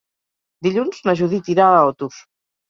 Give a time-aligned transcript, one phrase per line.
[0.67, 2.19] Dilluns na Judit irà a Otos.